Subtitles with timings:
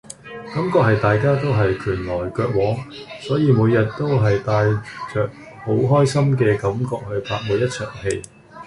[0.51, 2.75] 感覺係大家都係拳來腳往，
[3.21, 4.63] 所以每日都係帶
[5.13, 5.29] 着
[5.63, 8.23] 好開心嘅感覺去拍每一場戲